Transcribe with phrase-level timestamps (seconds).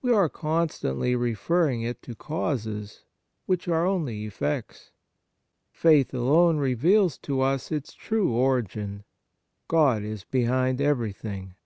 [0.00, 3.04] We are constantly re ferring it to causes
[3.44, 4.90] which are only effects.
[5.70, 9.04] Faith alone reveals to us its true origin.
[9.68, 11.56] God is behind everything.